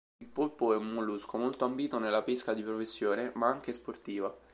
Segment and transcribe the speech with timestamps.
[0.19, 4.35] Il polpo è un mollusco molto ambito nella pesca di professione, ma anche sportiva.